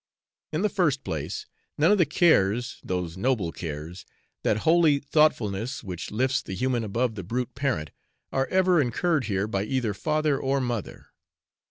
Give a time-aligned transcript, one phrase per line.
[0.51, 1.45] In the first place,
[1.77, 4.03] none of the cares, those noble cares,
[4.41, 7.91] that holy thoughtfulness which lifts the human above the brute parent,
[8.31, 11.09] are ever incurred here by either father or mother.